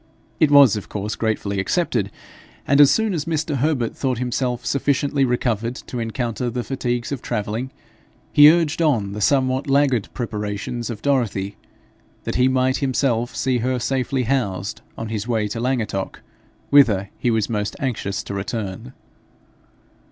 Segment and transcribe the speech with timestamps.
[0.39, 2.09] It was of course gratefully accepted,
[2.65, 3.57] and as soon as Mr.
[3.57, 7.69] Herbert thought himself sufficiently recovered to encounter the fatigues of travelling,
[8.33, 11.55] he urged on the somewhat laggard preparations of Dorothy,
[12.23, 16.21] that he might himself see her safely housed on his way to Llangattock,
[16.71, 18.93] whither he was most anxious to return.